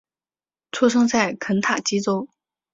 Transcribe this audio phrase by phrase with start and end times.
[0.71, 2.27] 出生在肯塔基州。